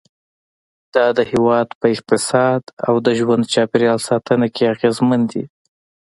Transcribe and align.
دا 0.93 1.05
د 1.17 1.19
هېواد 1.31 1.67
په 1.79 1.85
اقتصاد 1.95 2.61
او 2.87 2.95
د 3.05 3.07
ژوند 3.19 3.43
چاپېریال 3.53 3.99
ساتنه 4.09 4.47
کې 4.55 4.63
اغیزمن 4.73 5.21
دي. 5.31 5.43